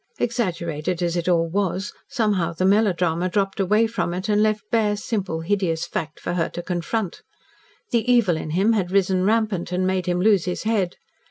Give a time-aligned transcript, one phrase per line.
[0.17, 4.97] Exaggerated as it all was, somehow the melodrama dropped away from it and left bare,
[4.97, 7.21] simple, hideous fact for her to confront.
[7.91, 10.95] The evil in him had risen rampant and made him lose his head.